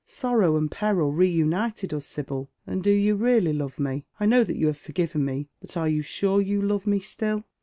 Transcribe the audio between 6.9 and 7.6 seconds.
still